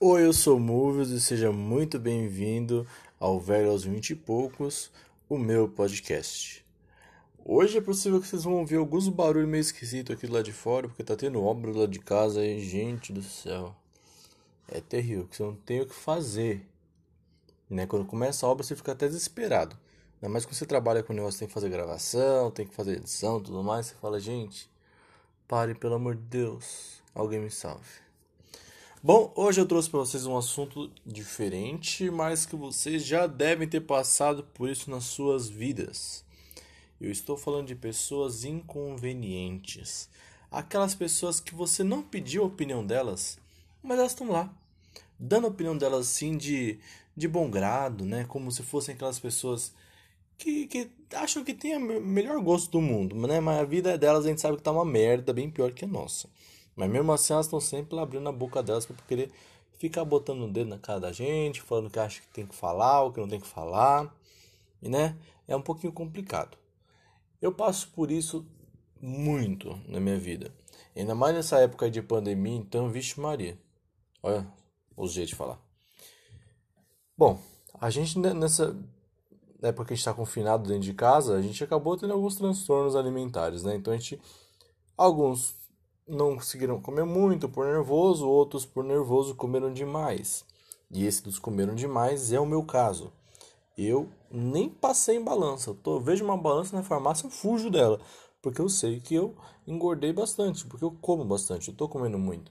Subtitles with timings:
[0.00, 2.86] Oi, eu sou Movies e seja muito bem-vindo
[3.18, 4.92] ao Velho aos Vinte e Poucos,
[5.28, 6.64] o meu podcast.
[7.44, 10.52] Hoje é possível que vocês vão ouvir alguns barulhos meio esquisitos aqui do lado de
[10.52, 13.74] fora, porque tá tendo obra do lado de casa e, gente do céu,
[14.68, 16.64] é terrível, que você não tem o que fazer.
[17.68, 17.84] Né?
[17.84, 19.76] Quando começa a obra você fica até desesperado.
[20.22, 22.98] Ainda mais quando você trabalha com o negócio, tem que fazer gravação, tem que fazer
[22.98, 24.70] edição tudo mais, você fala, gente,
[25.48, 28.07] pare pelo amor de Deus, alguém me salve.
[29.00, 33.82] Bom, hoje eu trouxe para vocês um assunto diferente, mas que vocês já devem ter
[33.82, 36.24] passado por isso nas suas vidas.
[37.00, 40.08] Eu estou falando de pessoas inconvenientes.
[40.50, 43.38] Aquelas pessoas que você não pediu a opinião delas,
[43.80, 44.52] mas elas estão lá,
[45.16, 46.80] dando a opinião delas assim de,
[47.16, 48.24] de bom grado, né?
[48.24, 49.72] Como se fossem aquelas pessoas
[50.36, 53.38] que, que acham que tem o melhor gosto do mundo, né?
[53.38, 55.88] Mas a vida delas a gente sabe que tá uma merda bem pior que a
[55.88, 56.28] nossa.
[56.78, 59.32] Mas mesmo assim elas estão sempre abrindo a boca delas para querer
[59.78, 63.02] ficar botando o dedo na cara da gente, falando que acha que tem que falar
[63.02, 64.14] ou que não tem que falar.
[64.80, 65.16] E né?
[65.48, 66.56] É um pouquinho complicado.
[67.42, 68.46] Eu passo por isso
[69.02, 70.54] muito na minha vida.
[70.94, 73.58] Ainda mais nessa época de pandemia, então, vixe Maria.
[74.22, 74.46] Olha
[74.96, 75.58] o jeito de falar.
[77.16, 77.40] Bom,
[77.80, 78.76] a gente nessa
[79.60, 82.94] época que a gente está confinado dentro de casa, a gente acabou tendo alguns transtornos
[82.94, 83.74] alimentares, né?
[83.74, 84.20] Então a gente.
[84.96, 85.57] Alguns
[86.08, 90.44] não conseguiram comer muito por nervoso, outros por nervoso comeram demais.
[90.90, 93.12] E esse dos comeram demais é o meu caso.
[93.76, 95.70] Eu nem passei em balança.
[95.70, 98.00] Eu tô, vejo uma balança na farmácia, eu fujo dela.
[98.40, 99.36] Porque eu sei que eu
[99.66, 102.50] engordei bastante, porque eu como bastante, eu tô comendo muito.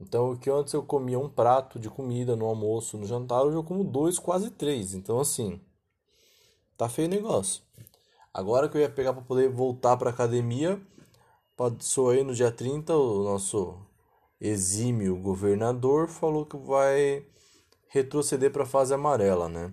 [0.00, 3.56] Então, o que antes eu comia um prato de comida no almoço, no jantar, hoje
[3.56, 4.94] eu como dois, quase três.
[4.94, 5.60] Então, assim,
[6.76, 7.62] tá feio o negócio.
[8.32, 10.80] Agora que eu ia pegar para poder voltar para academia,
[11.56, 13.76] Passou aí no dia 30, o nosso
[14.40, 17.24] exímio governador falou que vai
[17.86, 19.72] retroceder para a fase amarela, né?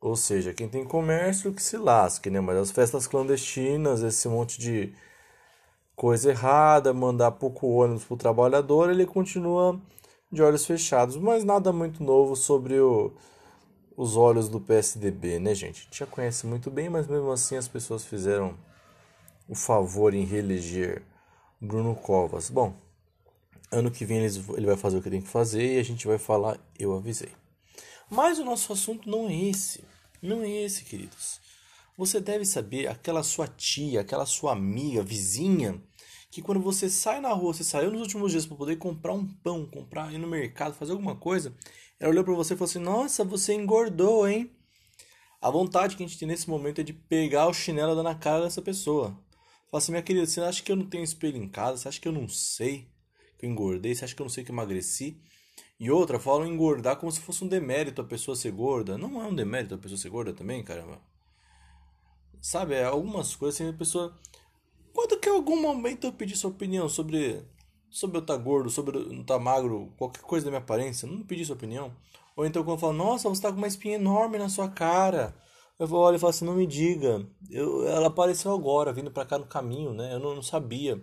[0.00, 2.40] Ou seja, quem tem comércio que se lasque, né?
[2.40, 4.94] Mas as festas clandestinas, esse monte de
[5.96, 9.80] coisa errada, mandar pouco ônibus para o trabalhador, ele continua
[10.30, 11.16] de olhos fechados.
[11.16, 13.12] Mas nada muito novo sobre o,
[13.96, 15.80] os olhos do PSDB, né, gente?
[15.80, 18.56] A gente já conhece muito bem, mas mesmo assim as pessoas fizeram
[19.50, 21.02] o favor em reeleger
[21.60, 22.48] Bruno Covas.
[22.48, 22.72] Bom,
[23.72, 26.18] ano que vem ele vai fazer o que tem que fazer e a gente vai
[26.18, 27.30] falar, eu avisei.
[28.08, 29.82] Mas o nosso assunto não é esse.
[30.22, 31.40] Não é esse, queridos.
[31.98, 35.82] Você deve saber aquela sua tia, aquela sua amiga, vizinha,
[36.30, 39.26] que quando você sai na rua, você saiu nos últimos dias para poder comprar um
[39.26, 41.52] pão, comprar ir no mercado, fazer alguma coisa,
[41.98, 44.48] ela olhou para você e falou assim: "Nossa, você engordou, hein?"
[45.42, 48.04] A vontade que a gente tem nesse momento é de pegar o chinelo e dar
[48.04, 49.18] na cara dessa pessoa.
[49.70, 51.76] Fala assim, minha querida, você acha que eu não tenho espelho em casa?
[51.76, 52.88] Você acha que eu não sei
[53.38, 53.94] que eu engordei?
[53.94, 55.22] Você acha que eu não sei que eu emagreci?
[55.78, 58.98] E outra, falam engordar como se fosse um demérito a pessoa ser gorda.
[58.98, 61.00] Não é um demérito a pessoa ser gorda também, caramba.
[62.40, 64.18] Sabe, é algumas coisas assim, a pessoa.
[64.92, 67.40] Quando que em algum momento eu pedi sua opinião sobre.
[67.88, 70.60] Sobre eu estar tá gordo, sobre eu não estar tá magro, qualquer coisa da minha
[70.60, 71.92] aparência, não pedi sua opinião.
[72.36, 75.34] Ou então quando eu falo, nossa, você está com uma espinha enorme na sua cara.
[75.80, 77.26] Eu olho e falo assim, não me diga.
[77.48, 80.12] Eu, ela apareceu agora, vindo pra cá no caminho, né?
[80.12, 81.02] Eu não, não sabia.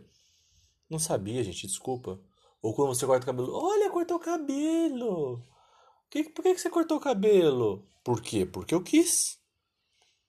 [0.87, 2.19] Não sabia, gente, desculpa.
[2.61, 5.41] Ou quando você corta o cabelo, olha, cortou o cabelo.
[6.11, 7.87] Que, por que, que você cortou o cabelo?
[8.03, 8.45] Por quê?
[8.45, 9.39] Porque eu quis.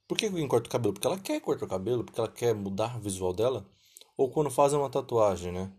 [0.08, 0.94] Por que alguém corta o cabelo?
[0.94, 3.70] Porque ela quer cortar o cabelo, porque ela quer mudar o visual dela.
[4.16, 5.70] Ou quando fazem uma tatuagem, né?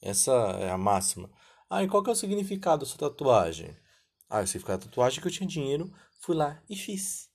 [0.00, 1.28] Essa é a máxima.
[1.68, 3.76] Ah, e qual que é o significado da sua tatuagem?
[4.30, 7.31] Ah, o significado da tatuagem é que eu tinha dinheiro, fui lá e fiz.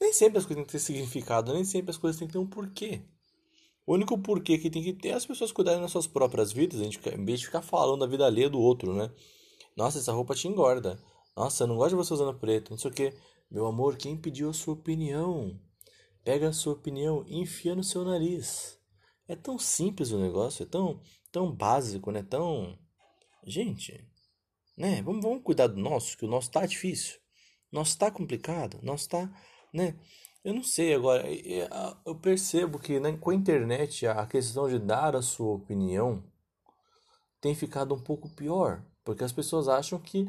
[0.00, 2.38] Nem sempre as coisas têm que ter significado, nem sempre as coisas têm que ter
[2.38, 3.02] um porquê.
[3.86, 6.80] O único porquê que tem que ter é as pessoas cuidarem das suas próprias vidas,
[6.80, 9.10] a gente, em vez de ficar falando da vida alheia do outro, né?
[9.76, 10.98] Nossa, essa roupa te engorda.
[11.36, 13.12] Nossa, eu não gosto de você usando preto, não sei o que.
[13.50, 15.60] Meu amor, quem pediu a sua opinião?
[16.24, 18.78] Pega a sua opinião e enfia no seu nariz.
[19.28, 22.22] É tão simples o negócio, é tão, tão básico, né?
[22.22, 22.78] Tão.
[23.44, 24.06] Gente,
[24.76, 25.02] né?
[25.02, 27.18] Vamos, vamos cuidar do nosso, que o nosso tá difícil.
[27.70, 29.30] Nosso tá complicado, nosso tá
[29.74, 29.94] né?
[30.44, 31.24] Eu não sei agora,
[32.04, 36.22] eu percebo que né, com a internet a questão de dar a sua opinião
[37.40, 40.28] tem ficado um pouco pior, porque as pessoas acham que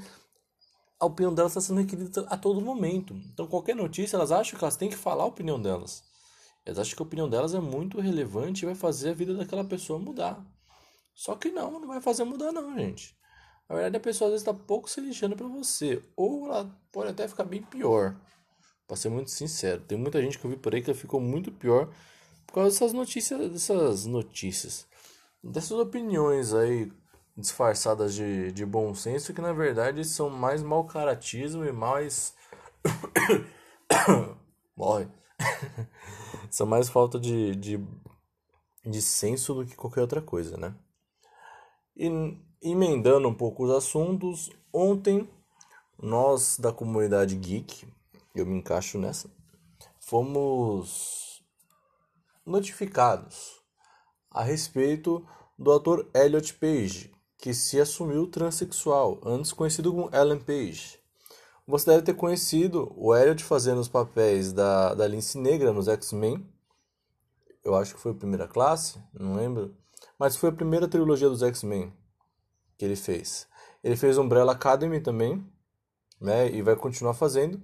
[0.99, 3.13] a opinião delas está sendo requerida a todo momento.
[3.13, 6.03] Então, qualquer notícia, elas acham que elas têm que falar a opinião delas.
[6.65, 9.63] Elas acham que a opinião delas é muito relevante e vai fazer a vida daquela
[9.63, 10.43] pessoa mudar.
[11.13, 13.15] Só que não, não vai fazer mudar não, gente.
[13.67, 16.03] Na verdade, a pessoa às vezes está pouco se lixando para você.
[16.15, 18.15] Ou ela pode até ficar bem pior.
[18.87, 21.51] Pra ser muito sincero, tem muita gente que eu vi por aí que ficou muito
[21.51, 21.89] pior
[22.45, 24.87] por causa dessas notícias, dessas notícias,
[25.43, 26.91] dessas opiniões aí
[27.35, 32.33] disfarçadas de, de bom senso que na verdade são mais mau caratismo e mais.
[34.77, 35.07] Morre.
[36.49, 37.79] são mais falta de, de,
[38.85, 40.73] de senso do que qualquer outra coisa, né?
[41.97, 42.09] E
[42.61, 45.29] emendando um pouco os assuntos, ontem
[46.01, 47.87] nós da comunidade geek,
[48.35, 49.29] eu me encaixo nessa,
[49.99, 51.43] fomos
[52.45, 53.61] notificados
[54.29, 55.25] a respeito
[55.57, 60.99] do ator Elliot Page, que se assumiu transexual, antes conhecido como Ellen Page.
[61.67, 66.47] Você deve ter conhecido o Elliot fazendo os papéis da, da Lince Negra nos X-Men.
[67.63, 69.75] Eu acho que foi a primeira classe, não lembro.
[70.19, 71.91] Mas foi a primeira trilogia dos X-Men
[72.77, 73.47] que ele fez.
[73.83, 75.45] Ele fez Umbrella Academy também,
[76.19, 76.51] né?
[76.51, 77.61] E vai continuar fazendo.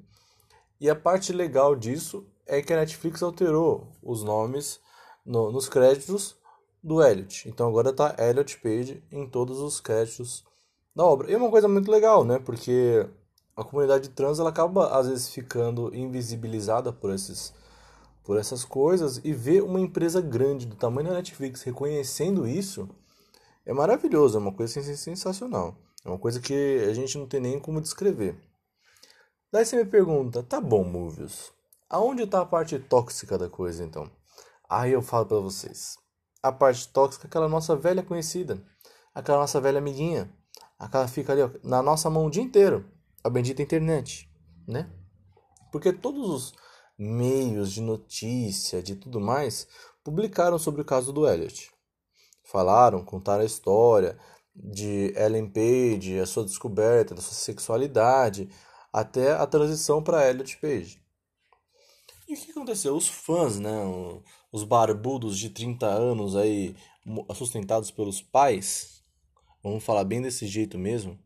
[0.81, 4.79] E a parte legal disso é que a Netflix alterou os nomes
[5.23, 6.35] no, nos créditos
[6.83, 7.47] do Elliot.
[7.47, 10.43] Então agora tá Elliot Page em todos os créditos
[10.95, 11.29] da obra.
[11.29, 12.39] E é uma coisa muito legal, né?
[12.39, 13.07] Porque
[13.55, 17.53] a comunidade trans ela acaba às vezes ficando invisibilizada por esses
[18.23, 22.89] por essas coisas e ver uma empresa grande do tamanho da Netflix reconhecendo isso
[23.67, 25.75] é maravilhoso, é uma coisa sensacional.
[26.03, 28.35] É uma coisa que a gente não tem nem como descrever.
[29.51, 31.51] Daí você me pergunta, tá bom, Movies,
[31.89, 34.09] aonde está a parte tóxica da coisa então?
[34.69, 35.97] Aí eu falo para vocês.
[36.41, 38.63] A parte tóxica é aquela nossa velha conhecida,
[39.13, 40.31] aquela nossa velha amiguinha,
[40.79, 42.89] aquela fica ali ó, na nossa mão o dia inteiro
[43.21, 44.31] a bendita internet,
[44.65, 44.89] né?
[45.69, 46.53] Porque todos os
[46.97, 49.67] meios de notícia, de tudo mais,
[50.01, 51.69] publicaram sobre o caso do Elliot.
[52.41, 54.17] Falaram, contaram a história
[54.55, 58.49] de Ellen Page, a sua descoberta da sua sexualidade,
[58.91, 61.01] até a transição para Elliot Page.
[62.27, 62.95] E o que aconteceu?
[62.95, 63.71] Os fãs, né,
[64.51, 66.75] os barbudos de 30 anos aí,
[67.35, 69.03] sustentados pelos pais,
[69.63, 71.19] vamos falar bem desse jeito mesmo,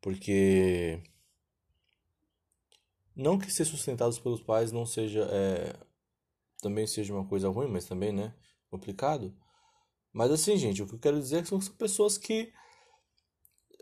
[0.00, 1.02] porque
[3.14, 5.74] não que ser sustentados pelos pais não seja é,
[6.60, 8.34] também seja uma coisa ruim, mas também, né,
[8.70, 9.34] complicado.
[10.12, 12.52] Mas assim, gente, o que eu quero dizer é que são pessoas que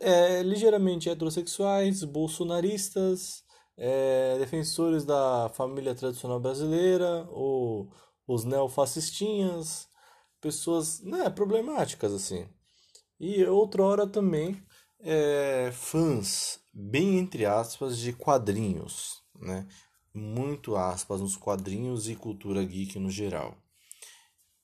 [0.00, 3.44] é, ligeiramente heterossexuais, bolsonaristas,
[3.76, 7.90] é, defensores da família tradicional brasileira, ou
[8.26, 9.88] os neofascistinhas,
[10.40, 12.48] pessoas né, problemáticas assim.
[13.18, 14.62] E outrora também
[15.00, 19.66] é, fãs, bem entre aspas, de quadrinhos, né?
[20.12, 23.56] Muito aspas nos quadrinhos e cultura geek no geral.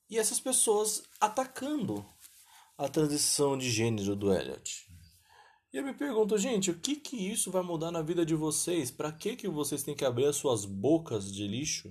[0.09, 2.05] E essas pessoas atacando
[2.77, 4.92] a transição de gênero do Elliot.
[5.73, 8.91] E eu me pergunto, gente, o que que isso vai mudar na vida de vocês?
[8.91, 11.91] Para que que vocês têm que abrir as suas bocas de lixo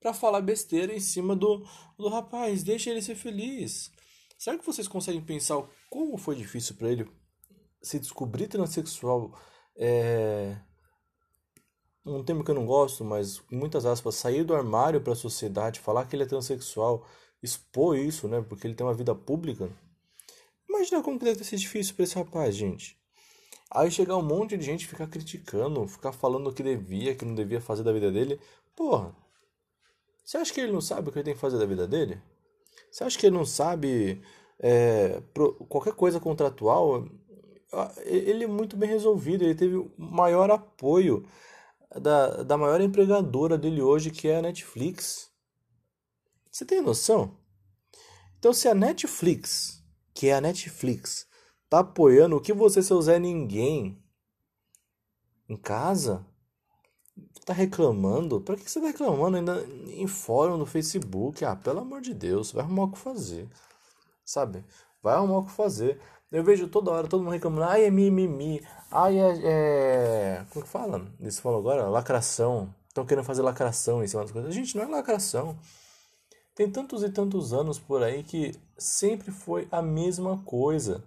[0.00, 1.62] para falar besteira em cima do,
[1.98, 2.62] do rapaz?
[2.62, 3.90] Deixa ele ser feliz.
[4.38, 7.06] Será que vocês conseguem pensar como foi difícil para ele
[7.82, 9.38] se descobrir transexual
[9.76, 10.56] é
[12.04, 15.80] um termo que eu não gosto, mas muitas aspas, sair do armário para a sociedade,
[15.80, 17.04] falar que ele é transexual,
[17.42, 19.68] expor isso, né, porque ele tem uma vida pública.
[20.86, 22.96] Imagina como deve sido difícil para esse rapaz, gente.
[23.68, 27.34] Aí chegar um monte de gente ficar criticando, ficar falando o que devia, que não
[27.34, 28.40] devia fazer da vida dele.
[28.76, 29.12] Porra,
[30.24, 32.22] você acha que ele não sabe o que ele tem que fazer da vida dele?
[32.88, 34.22] Você acha que ele não sabe
[34.60, 35.20] é,
[35.68, 37.08] qualquer coisa contratual?
[38.04, 41.28] ele é muito bem resolvido, ele teve o maior apoio
[42.00, 45.30] da, da maior empregadora dele hoje, que é a Netflix.
[46.48, 47.36] Você tem noção?
[48.38, 49.84] Então, se a Netflix,
[50.16, 51.26] que é a Netflix,
[51.68, 54.02] tá apoiando o que você, seu Zé Ninguém,
[55.46, 56.24] em casa,
[57.44, 58.40] tá reclamando?
[58.40, 61.44] Pra que você tá reclamando ainda em fórum no Facebook?
[61.44, 63.46] Ah, pelo amor de Deus, vai arrumar o que fazer,
[64.24, 64.64] sabe?
[65.02, 66.00] Vai arrumar o que fazer.
[66.32, 70.46] Eu vejo toda hora todo mundo reclamando, ai é mimimi, ai é, é.
[70.48, 71.06] Como que fala?
[71.20, 71.90] Eles falam agora?
[71.90, 72.74] Lacração.
[72.88, 74.54] Estão querendo fazer lacração em cima das coisas.
[74.54, 75.58] Gente, não é lacração.
[76.56, 81.04] Tem tantos e tantos anos por aí que sempre foi a mesma coisa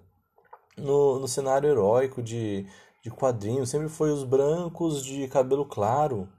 [0.78, 2.68] no, no cenário heróico de,
[3.02, 3.72] de quadrinhos.
[3.72, 6.30] Sempre foi os brancos de cabelo claro.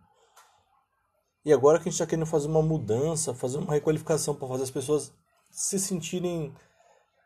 [1.45, 4.62] E agora que a gente está querendo fazer uma mudança, fazer uma requalificação para fazer
[4.62, 5.12] as pessoas
[5.50, 6.55] se sentirem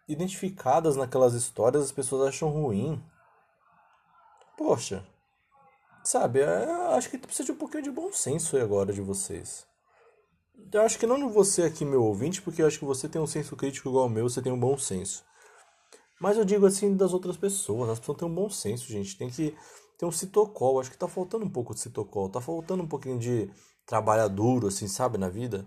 [0.09, 3.05] identificadas naquelas histórias, as pessoas acham ruim.
[4.57, 5.07] Poxa,
[6.03, 6.64] sabe, é,
[6.97, 9.67] acho que precisa de um pouquinho de bom senso aí agora de vocês.
[10.73, 13.26] Eu acho que não você aqui, meu ouvinte, porque eu acho que você tem um
[13.26, 15.25] senso crítico igual ao meu, você tem um bom senso.
[16.20, 19.16] Mas eu digo assim das outras pessoas, as pessoas têm um bom senso, gente.
[19.16, 19.56] Tem que
[19.99, 20.80] ter um citocol.
[20.80, 22.28] Acho que tá faltando um pouco de citocol.
[22.28, 23.50] Tá faltando um pouquinho de
[23.87, 25.66] trabalhar duro, assim, sabe, na vida.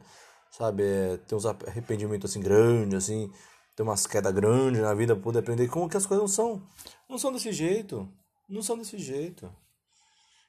[0.51, 3.31] Sabe, é, ter uns arrependimentos assim grandes, assim
[3.75, 6.67] ter umas quedas grandes na vida, poder aprender como que as coisas não são.
[7.07, 8.11] Não são desse jeito.
[8.49, 9.53] Não são desse jeito.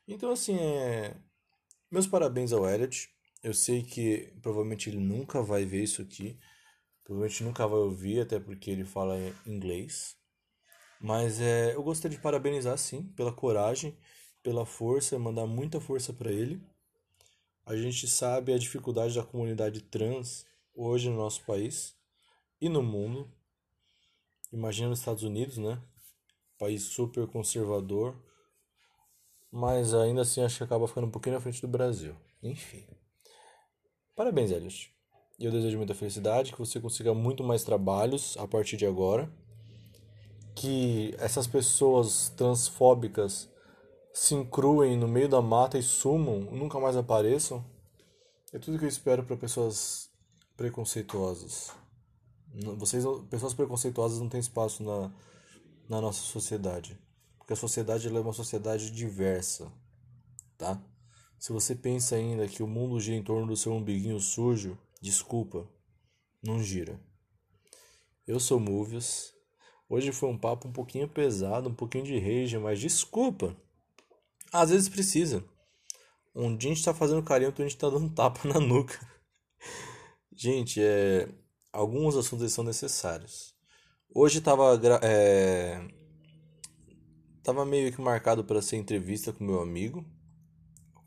[0.06, 1.14] Então, assim, é...
[1.90, 3.10] meus parabéns ao Elliot.
[3.42, 6.38] Eu sei que provavelmente ele nunca vai ver isso aqui.
[7.04, 9.16] Provavelmente nunca vai ouvir, até porque ele fala
[9.46, 10.16] inglês.
[11.00, 13.96] Mas é, eu gostaria de parabenizar, sim, pela coragem,
[14.42, 16.60] pela força, mandar muita força para ele.
[17.64, 21.94] A gente sabe a dificuldade da comunidade trans hoje no nosso país
[22.60, 23.30] e no mundo.
[24.52, 25.80] Imagina nos Estados Unidos, né?
[26.58, 28.16] País super conservador.
[29.50, 32.16] Mas ainda assim acho que acaba ficando um pouquinho na frente do Brasil.
[32.42, 32.86] Enfim.
[34.18, 34.90] Parabéns, Elias.
[35.38, 39.30] E eu desejo muita felicidade, que você consiga muito mais trabalhos a partir de agora.
[40.56, 43.48] Que essas pessoas transfóbicas
[44.12, 47.64] se incruem no meio da mata e sumam, nunca mais apareçam.
[48.52, 50.10] É tudo que eu espero para pessoas
[50.56, 51.70] preconceituosas.
[52.76, 55.12] Vocês, pessoas preconceituosas não têm espaço na,
[55.88, 56.98] na nossa sociedade.
[57.38, 59.70] Porque a sociedade é uma sociedade diversa,
[60.56, 60.82] tá?
[61.38, 65.68] Se você pensa ainda que o mundo gira em torno do seu umbiguinho sujo, desculpa,
[66.42, 67.00] não gira.
[68.26, 69.32] Eu sou Movius.
[69.88, 73.56] Hoje foi um papo um pouquinho pesado, um pouquinho de rage, mas desculpa.
[74.52, 75.44] Às vezes precisa.
[76.34, 78.98] Um dia a gente tá fazendo carinho, outro a gente tá dando tapa na nuca.
[80.34, 81.28] Gente, é...
[81.72, 83.56] alguns assuntos são necessários.
[84.14, 85.80] Hoje tava, é...
[87.42, 90.04] tava meio que marcado para ser entrevista com meu amigo,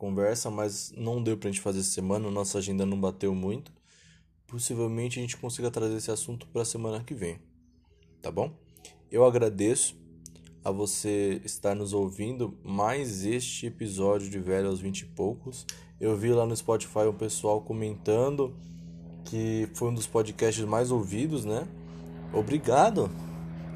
[0.02, 3.72] conversa, mas não deu pra gente fazer essa semana, nossa agenda não bateu muito.
[4.48, 7.38] Possivelmente a gente consiga trazer esse assunto para semana que vem,
[8.20, 8.52] tá bom?
[9.12, 9.96] Eu agradeço
[10.64, 15.64] a você estar nos ouvindo mais este episódio de Velho aos 20 e poucos.
[16.00, 18.56] Eu vi lá no Spotify o pessoal comentando
[19.24, 21.68] que foi um dos podcasts mais ouvidos, né?
[22.32, 23.08] Obrigado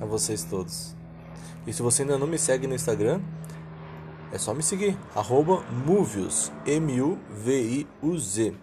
[0.00, 0.92] a vocês todos.
[1.64, 3.21] E se você ainda não me segue no Instagram,
[4.33, 5.64] é só me seguir, arroba
[6.66, 8.54] M-U-V-I-U-Z.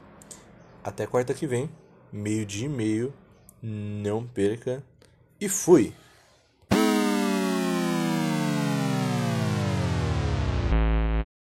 [0.84, 1.70] Até quarta que vem,
[2.12, 3.14] meio dia e meio,
[3.62, 4.84] não perca,
[5.40, 5.94] e fui!